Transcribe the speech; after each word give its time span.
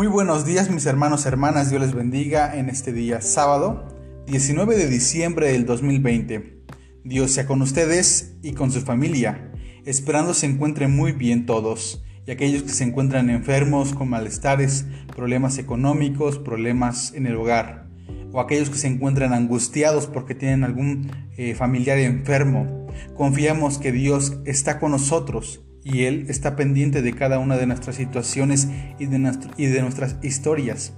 Muy 0.00 0.06
buenos 0.06 0.46
días 0.46 0.70
mis 0.70 0.86
hermanos, 0.86 1.26
hermanas, 1.26 1.68
Dios 1.68 1.82
les 1.82 1.92
bendiga 1.92 2.56
en 2.56 2.70
este 2.70 2.90
día 2.90 3.20
sábado 3.20 3.86
19 4.28 4.74
de 4.78 4.88
diciembre 4.88 5.52
del 5.52 5.66
2020. 5.66 6.62
Dios 7.04 7.32
sea 7.32 7.44
con 7.44 7.60
ustedes 7.60 8.38
y 8.42 8.54
con 8.54 8.72
su 8.72 8.80
familia, 8.80 9.52
esperando 9.84 10.32
se 10.32 10.46
encuentren 10.46 10.96
muy 10.96 11.12
bien 11.12 11.44
todos 11.44 12.02
y 12.26 12.30
aquellos 12.30 12.62
que 12.62 12.70
se 12.70 12.84
encuentran 12.84 13.28
enfermos 13.28 13.92
con 13.92 14.08
malestares, 14.08 14.86
problemas 15.14 15.58
económicos, 15.58 16.38
problemas 16.38 17.12
en 17.12 17.26
el 17.26 17.36
hogar 17.36 17.90
o 18.32 18.40
aquellos 18.40 18.70
que 18.70 18.78
se 18.78 18.86
encuentran 18.86 19.34
angustiados 19.34 20.06
porque 20.06 20.34
tienen 20.34 20.64
algún 20.64 21.10
eh, 21.36 21.54
familiar 21.54 21.98
enfermo. 21.98 22.86
Confiamos 23.14 23.76
que 23.76 23.92
Dios 23.92 24.38
está 24.46 24.78
con 24.78 24.92
nosotros 24.92 25.60
y 25.84 26.04
Él 26.04 26.26
está 26.28 26.56
pendiente 26.56 27.02
de 27.02 27.14
cada 27.14 27.38
una 27.38 27.56
de 27.56 27.66
nuestras 27.66 27.96
situaciones 27.96 28.68
y 28.98 29.06
de, 29.06 29.18
nuestras 29.18 30.16
historias. 30.22 30.92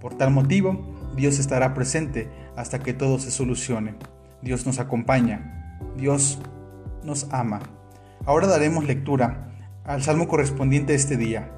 Por 0.00 0.14
tal 0.14 0.30
motivo, 0.30 1.12
Dios 1.16 1.38
estará 1.38 1.74
presente 1.74 2.28
hasta 2.56 2.78
que 2.78 2.94
todo 2.94 3.18
se 3.18 3.30
solucione. 3.30 3.94
Dios 4.42 4.66
nos 4.66 4.78
acompaña. 4.78 5.78
Dios 5.96 6.40
nos 7.04 7.28
ama. 7.30 7.60
Ahora 8.24 8.46
daremos 8.46 8.84
lectura 8.84 9.52
al 9.84 10.02
salmo 10.02 10.28
correspondiente 10.28 10.92
a 10.92 10.96
este 10.96 11.16
día. 11.16 11.52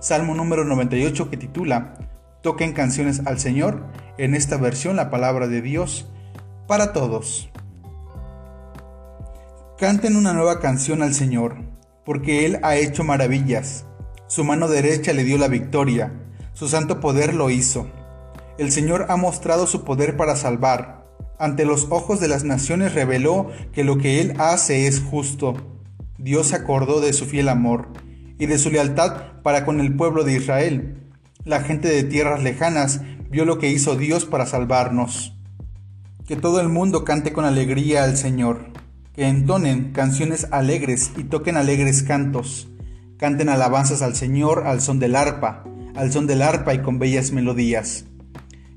Salmo 0.00 0.34
número 0.34 0.64
98 0.64 1.30
que 1.30 1.36
titula 1.36 1.94
Toquen 2.42 2.72
canciones 2.72 3.22
al 3.24 3.38
Señor. 3.38 3.86
En 4.18 4.34
esta 4.34 4.56
versión 4.56 4.96
la 4.96 5.10
palabra 5.10 5.46
de 5.46 5.62
Dios 5.62 6.10
para 6.66 6.92
todos. 6.92 7.50
Canten 9.78 10.16
una 10.16 10.32
nueva 10.32 10.58
canción 10.58 11.02
al 11.02 11.14
Señor 11.14 11.75
porque 12.06 12.46
Él 12.46 12.60
ha 12.62 12.76
hecho 12.76 13.04
maravillas. 13.04 13.84
Su 14.28 14.44
mano 14.44 14.68
derecha 14.68 15.12
le 15.12 15.24
dio 15.24 15.36
la 15.36 15.48
victoria, 15.48 16.12
su 16.54 16.68
santo 16.68 17.00
poder 17.00 17.34
lo 17.34 17.50
hizo. 17.50 17.90
El 18.56 18.72
Señor 18.72 19.06
ha 19.10 19.16
mostrado 19.16 19.66
su 19.66 19.84
poder 19.84 20.16
para 20.16 20.36
salvar. 20.36 21.04
Ante 21.38 21.66
los 21.66 21.88
ojos 21.90 22.20
de 22.20 22.28
las 22.28 22.44
naciones 22.44 22.94
reveló 22.94 23.50
que 23.72 23.84
lo 23.84 23.98
que 23.98 24.20
Él 24.20 24.34
hace 24.38 24.86
es 24.86 25.02
justo. 25.02 25.54
Dios 26.16 26.46
se 26.46 26.56
acordó 26.56 27.00
de 27.00 27.12
su 27.12 27.26
fiel 27.26 27.50
amor 27.50 27.88
y 28.38 28.46
de 28.46 28.56
su 28.56 28.70
lealtad 28.70 29.42
para 29.42 29.66
con 29.66 29.80
el 29.80 29.94
pueblo 29.94 30.24
de 30.24 30.34
Israel. 30.34 31.02
La 31.44 31.60
gente 31.60 31.88
de 31.88 32.04
tierras 32.04 32.42
lejanas 32.42 33.02
vio 33.28 33.44
lo 33.44 33.58
que 33.58 33.68
hizo 33.68 33.96
Dios 33.96 34.24
para 34.24 34.46
salvarnos. 34.46 35.34
Que 36.26 36.36
todo 36.36 36.60
el 36.60 36.68
mundo 36.68 37.04
cante 37.04 37.32
con 37.32 37.44
alegría 37.44 38.04
al 38.04 38.16
Señor 38.16 38.75
que 39.16 39.26
entonen 39.26 39.92
canciones 39.92 40.46
alegres 40.50 41.10
y 41.16 41.24
toquen 41.24 41.56
alegres 41.56 42.02
cantos. 42.02 42.68
Canten 43.16 43.48
alabanzas 43.48 44.02
al 44.02 44.14
Señor 44.14 44.64
al 44.66 44.82
son 44.82 44.98
del 44.98 45.16
arpa, 45.16 45.64
al 45.94 46.12
son 46.12 46.26
del 46.26 46.42
arpa 46.42 46.74
y 46.74 46.82
con 46.82 46.98
bellas 46.98 47.32
melodías. 47.32 48.04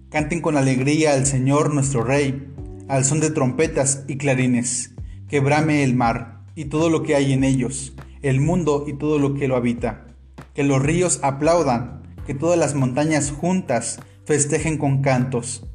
Canten 0.10 0.42
con 0.42 0.56
alegría 0.56 1.12
al 1.12 1.26
Señor 1.26 1.74
nuestro 1.74 2.06
Rey, 2.06 2.48
al 2.88 3.04
son 3.04 3.20
de 3.20 3.32
trompetas 3.32 4.06
y 4.08 4.16
clarines. 4.16 4.96
Que 5.28 5.42
brame 5.42 5.84
el 5.84 5.94
mar 5.94 6.40
y 6.56 6.66
todo 6.66 6.90
lo 6.90 7.04
que 7.04 7.16
hay 7.16 7.34
en 7.34 7.44
ellos, 7.44 7.94
el 8.22 8.40
mundo 8.40 8.86
y 8.88 8.94
todo 8.94 9.20
lo 9.20 9.34
que 9.34 9.50
lo 9.50 9.58
habita. 9.58 10.08
Que 10.56 10.64
los 10.64 10.82
ríos 10.82 11.20
aplaudan, 11.22 12.02
que 12.26 12.34
todas 12.34 12.58
las 12.58 12.76
montañas 12.76 13.30
juntas 13.30 14.00
festejen 14.24 14.78
con 14.78 15.02
cantos. 15.02 15.68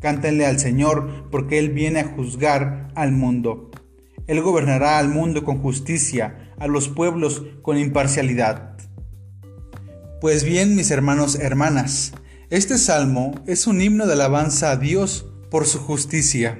Cántenle 0.00 0.46
al 0.46 0.60
Señor 0.60 1.28
porque 1.32 1.58
Él 1.58 1.70
viene 1.70 1.98
a 2.00 2.08
juzgar 2.08 2.92
al 2.94 3.10
mundo. 3.10 3.72
Él 4.26 4.40
gobernará 4.40 4.98
al 4.98 5.08
mundo 5.08 5.44
con 5.44 5.58
justicia, 5.58 6.52
a 6.58 6.66
los 6.66 6.88
pueblos 6.88 7.42
con 7.62 7.78
imparcialidad. 7.78 8.76
Pues 10.20 10.44
bien, 10.44 10.76
mis 10.76 10.90
hermanos, 10.90 11.36
hermanas, 11.36 12.12
este 12.50 12.78
salmo 12.78 13.34
es 13.46 13.66
un 13.66 13.82
himno 13.82 14.06
de 14.06 14.14
alabanza 14.14 14.70
a 14.70 14.76
Dios 14.76 15.26
por 15.50 15.66
su 15.66 15.78
justicia. 15.78 16.58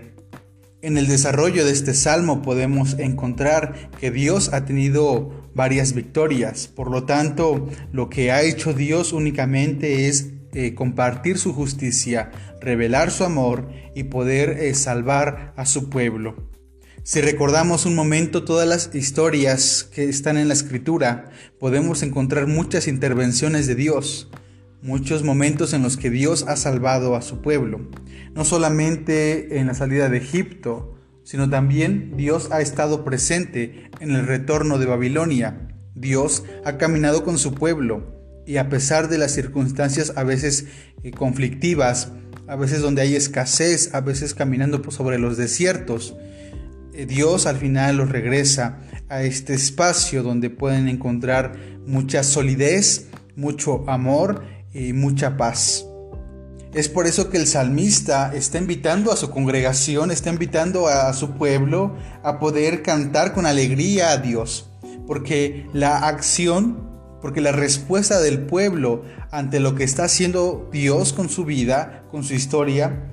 En 0.82 0.98
el 0.98 1.06
desarrollo 1.06 1.64
de 1.64 1.72
este 1.72 1.94
salmo 1.94 2.42
podemos 2.42 2.98
encontrar 2.98 3.91
que 3.98 4.10
Dios 4.10 4.52
ha 4.52 4.66
tenido 4.66 5.50
varias 5.54 5.94
victorias, 5.94 6.69
por 6.69 6.91
lo 6.91 7.04
tanto 7.04 7.69
lo 7.91 8.10
que 8.10 8.31
ha 8.31 8.42
hecho 8.42 8.75
Dios 8.75 9.14
únicamente 9.14 10.08
es 10.08 10.32
eh, 10.52 10.75
compartir 10.75 11.38
su 11.38 11.54
justicia, 11.54 12.31
revelar 12.60 13.10
su 13.10 13.25
amor 13.25 13.69
y 13.94 14.04
poder 14.04 14.50
eh, 14.50 14.75
salvar 14.75 15.54
a 15.56 15.64
su 15.64 15.88
pueblo. 15.88 16.53
Si 17.06 17.20
recordamos 17.20 17.84
un 17.84 17.94
momento 17.94 18.44
todas 18.44 18.66
las 18.66 18.94
historias 18.94 19.84
que 19.84 20.09
están 20.09 20.38
en 20.38 20.48
la 20.48 20.54
escritura, 20.54 21.28
podemos 21.60 22.03
encontrar 22.03 22.47
muchas 22.47 22.88
intervenciones 22.88 23.66
de 23.66 23.75
Dios, 23.75 24.31
muchos 24.81 25.22
momentos 25.22 25.75
en 25.75 25.82
los 25.82 25.98
que 25.98 26.09
Dios 26.09 26.47
ha 26.48 26.56
salvado 26.56 27.14
a 27.14 27.20
su 27.20 27.43
pueblo. 27.43 27.91
No 28.32 28.47
solamente 28.47 29.59
en 29.59 29.66
la 29.66 29.75
salida 29.75 30.09
de 30.09 30.16
Egipto, 30.16 30.94
sino 31.25 31.50
también 31.50 32.16
Dios 32.16 32.48
ha 32.50 32.62
estado 32.62 33.04
presente 33.04 33.91
en 34.00 34.12
el 34.12 34.26
retorno 34.26 34.78
de 34.78 34.87
Babilonia. 34.87 35.69
Dios 35.94 36.44
ha 36.64 36.78
caminado 36.78 37.22
con 37.22 37.37
su 37.37 37.53
pueblo 37.53 38.14
y 38.47 38.56
a 38.56 38.70
pesar 38.70 39.10
de 39.10 39.19
las 39.19 39.32
circunstancias 39.32 40.14
a 40.16 40.25
veces 40.25 40.69
eh, 41.03 41.10
conflictivas, 41.10 42.12
a 42.47 42.56
veces 42.56 42.81
donde 42.81 43.03
hay 43.03 43.14
escasez, 43.14 43.94
a 43.94 44.00
veces 44.00 44.32
caminando 44.32 44.82
sobre 44.91 45.19
los 45.19 45.37
desiertos, 45.37 46.16
Dios 47.06 47.47
al 47.47 47.56
final 47.56 47.97
los 47.97 48.09
regresa 48.09 48.78
a 49.09 49.22
este 49.22 49.55
espacio 49.55 50.22
donde 50.22 50.50
pueden 50.50 50.88
encontrar 50.88 51.56
mucha 51.87 52.22
solidez, 52.22 53.09
mucho 53.37 53.88
amor 53.88 54.44
y 54.72 54.93
mucha 54.93 55.37
paz. 55.37 55.87
Es 56.72 56.88
por 56.88 57.06
eso 57.06 57.31
que 57.31 57.37
el 57.37 57.47
salmista 57.47 58.34
está 58.34 58.59
invitando 58.59 59.12
a 59.12 59.16
su 59.16 59.31
congregación, 59.31 60.10
está 60.10 60.31
invitando 60.31 60.88
a 60.88 61.12
su 61.12 61.34
pueblo 61.34 61.94
a 62.25 62.41
poder 62.41 62.82
cantar 62.82 63.32
con 63.32 63.47
alegría 63.47 64.11
a 64.11 64.16
Dios, 64.16 64.71
porque 65.06 65.69
la 65.72 65.99
acción, 65.99 66.91
porque 67.22 67.41
la 67.41 67.53
respuesta 67.53 68.21
del 68.21 68.41
pueblo 68.41 69.05
ante 69.31 69.61
lo 69.61 69.76
que 69.76 69.84
está 69.84 70.05
haciendo 70.05 70.69
Dios 70.72 71.12
con 71.12 71.28
su 71.28 71.44
vida, 71.44 72.06
con 72.11 72.25
su 72.25 72.34
historia, 72.34 73.09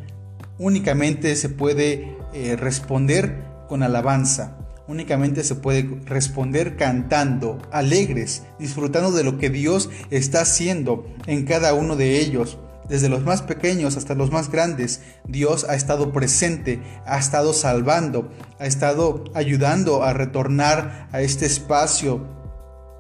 únicamente 0.58 1.36
se 1.36 1.50
puede 1.50 2.18
eh, 2.34 2.56
responder 2.56 3.51
con 3.72 3.84
alabanza. 3.84 4.58
Únicamente 4.90 5.46
se 5.46 5.56
puede 5.56 6.02
responder 6.06 6.76
cantando, 6.76 7.58
alegres, 7.72 8.44
disfrutando 8.60 9.14
de 9.14 9.24
lo 9.24 9.38
que 9.38 9.50
Dios 9.50 9.90
está 10.10 10.42
haciendo 10.42 11.06
en 11.26 11.46
cada 11.46 11.74
uno 11.74 11.96
de 11.96 12.20
ellos. 12.20 12.58
Desde 12.90 13.08
los 13.08 13.24
más 13.24 13.42
pequeños 13.42 13.96
hasta 13.96 14.14
los 14.14 14.30
más 14.30 14.52
grandes, 14.52 15.00
Dios 15.26 15.66
ha 15.70 15.76
estado 15.76 16.12
presente, 16.12 16.82
ha 17.06 17.18
estado 17.18 17.54
salvando, 17.54 18.30
ha 18.60 18.66
estado 18.66 19.24
ayudando 19.36 20.04
a 20.04 20.12
retornar 20.12 21.08
a 21.14 21.22
este 21.22 21.46
espacio 21.46 22.28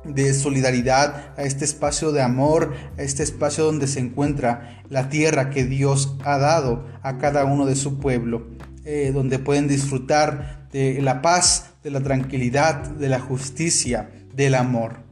de 0.05 0.33
solidaridad, 0.33 1.33
a 1.37 1.43
este 1.43 1.65
espacio 1.65 2.13
de 2.13 2.21
amor, 2.21 2.73
a 2.97 3.01
este 3.01 3.23
espacio 3.23 3.65
donde 3.65 3.87
se 3.87 3.99
encuentra 3.99 4.81
la 4.87 5.09
tierra 5.09 5.49
que 5.49 5.65
Dios 5.65 6.15
ha 6.23 6.37
dado 6.37 6.85
a 7.03 7.17
cada 7.17 7.43
uno 7.43 7.65
de 7.65 7.75
su 7.75 7.99
pueblo, 7.99 8.47
eh, 8.85 9.11
donde 9.13 9.39
pueden 9.39 9.67
disfrutar 9.67 10.67
de 10.71 11.01
la 11.01 11.21
paz, 11.21 11.73
de 11.83 11.91
la 11.91 12.01
tranquilidad, 12.01 12.89
de 12.89 13.09
la 13.09 13.19
justicia, 13.19 14.09
del 14.33 14.55
amor. 14.55 15.03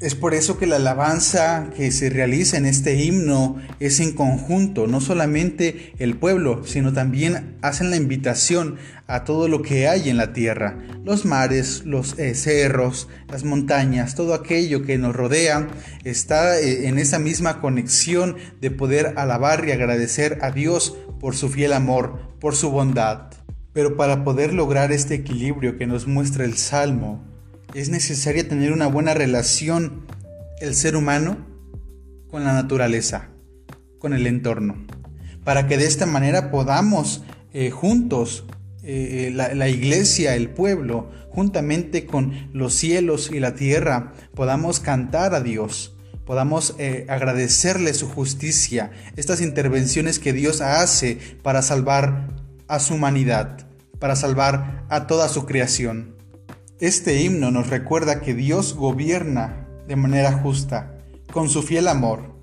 Es 0.00 0.14
por 0.14 0.32
eso 0.32 0.56
que 0.56 0.66
la 0.66 0.76
alabanza 0.76 1.68
que 1.76 1.90
se 1.90 2.08
realiza 2.08 2.56
en 2.56 2.64
este 2.64 2.94
himno 2.94 3.60
es 3.80 4.00
en 4.00 4.12
conjunto, 4.12 4.86
no 4.86 5.02
solamente 5.02 5.92
el 5.98 6.16
pueblo, 6.16 6.64
sino 6.64 6.94
también 6.94 7.58
hacen 7.60 7.90
la 7.90 7.96
invitación 7.96 8.76
a 9.06 9.24
todo 9.24 9.46
lo 9.46 9.60
que 9.60 9.88
hay 9.88 10.08
en 10.08 10.16
la 10.16 10.32
tierra, 10.32 10.78
los 11.04 11.26
mares, 11.26 11.82
los 11.84 12.18
eh, 12.18 12.34
cerros, 12.34 13.08
las 13.28 13.44
montañas, 13.44 14.14
todo 14.14 14.32
aquello 14.32 14.86
que 14.86 14.96
nos 14.96 15.14
rodea 15.14 15.68
está 16.02 16.58
eh, 16.58 16.88
en 16.88 16.98
esa 16.98 17.18
misma 17.18 17.60
conexión 17.60 18.36
de 18.62 18.70
poder 18.70 19.12
alabar 19.18 19.68
y 19.68 19.72
agradecer 19.72 20.38
a 20.40 20.50
Dios 20.50 20.96
por 21.20 21.36
su 21.36 21.50
fiel 21.50 21.74
amor, 21.74 22.38
por 22.40 22.56
su 22.56 22.70
bondad. 22.70 23.32
Pero 23.74 23.98
para 23.98 24.24
poder 24.24 24.54
lograr 24.54 24.92
este 24.92 25.14
equilibrio 25.14 25.76
que 25.76 25.86
nos 25.86 26.06
muestra 26.06 26.46
el 26.46 26.56
Salmo, 26.56 27.29
es 27.74 27.88
necesario 27.88 28.46
tener 28.46 28.72
una 28.72 28.86
buena 28.86 29.14
relación 29.14 30.06
el 30.60 30.74
ser 30.74 30.96
humano 30.96 31.38
con 32.28 32.44
la 32.44 32.52
naturaleza, 32.52 33.30
con 33.98 34.12
el 34.12 34.26
entorno, 34.26 34.86
para 35.44 35.66
que 35.66 35.78
de 35.78 35.86
esta 35.86 36.06
manera 36.06 36.50
podamos 36.50 37.22
eh, 37.52 37.70
juntos, 37.70 38.44
eh, 38.82 39.30
la, 39.32 39.68
iglesia, 39.68 40.36
el 40.36 40.50
pueblo, 40.50 41.10
juntamente 41.30 42.06
con 42.06 42.50
los 42.52 42.74
cielos 42.74 43.30
y 43.32 43.40
la 43.40 43.54
tierra, 43.54 44.12
podamos 44.34 44.80
cantar 44.80 45.34
a 45.34 45.40
Dios, 45.40 45.96
podamos 46.24 46.74
eh, 46.78 47.06
agradecerle 47.08 47.94
su 47.94 48.08
justicia, 48.08 48.90
estas 49.16 49.40
intervenciones 49.40 50.18
que 50.18 50.32
Dios 50.32 50.60
hace 50.60 51.18
para 51.42 51.62
salvar 51.62 52.34
a 52.68 52.78
su 52.78 52.94
humanidad, 52.94 53.66
para 53.98 54.16
salvar 54.16 54.86
a 54.88 55.06
toda 55.06 55.28
su 55.28 55.46
creación. 55.46 56.19
Este 56.80 57.20
himno 57.20 57.50
nos 57.50 57.68
recuerda 57.68 58.22
que 58.22 58.32
Dios 58.32 58.74
gobierna 58.74 59.66
de 59.86 59.96
manera 59.96 60.32
justa, 60.32 60.96
con 61.30 61.50
su 61.50 61.62
fiel 61.62 61.86
amor. 61.88 62.34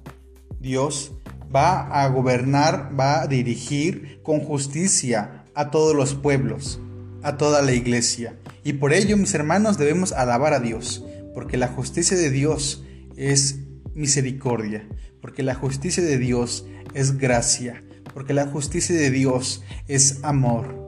Dios 0.59 1.11
va 1.53 2.03
a 2.03 2.07
gobernar, 2.09 2.91
va 2.97 3.21
a 3.21 3.27
dirigir 3.27 4.19
con 4.21 4.41
justicia 4.41 5.43
a 5.55 5.71
todos 5.71 5.95
los 5.95 6.13
pueblos, 6.13 6.79
a 7.23 7.37
toda 7.37 7.63
la 7.63 7.71
iglesia. 7.71 8.37
Y 8.63 8.73
por 8.73 8.93
ello, 8.93 9.17
mis 9.17 9.33
hermanos, 9.33 9.79
debemos 9.79 10.11
alabar 10.11 10.53
a 10.53 10.59
Dios, 10.59 11.03
porque 11.33 11.57
la 11.57 11.69
justicia 11.69 12.15
de 12.15 12.29
Dios 12.29 12.83
es 13.15 13.61
misericordia, 13.95 14.87
porque 15.19 15.41
la 15.41 15.55
justicia 15.55 16.03
de 16.03 16.19
Dios 16.19 16.67
es 16.93 17.17
gracia, 17.17 17.83
porque 18.13 18.35
la 18.35 18.45
justicia 18.45 18.95
de 18.95 19.09
Dios 19.09 19.63
es 19.87 20.23
amor. 20.23 20.86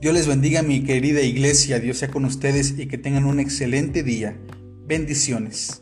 Dios 0.00 0.14
les 0.14 0.26
bendiga 0.26 0.62
mi 0.62 0.82
querida 0.82 1.20
iglesia, 1.20 1.78
Dios 1.78 1.98
sea 1.98 2.08
con 2.08 2.24
ustedes 2.24 2.74
y 2.78 2.86
que 2.86 2.96
tengan 2.96 3.26
un 3.26 3.38
excelente 3.38 4.02
día. 4.02 4.34
Bendiciones. 4.86 5.79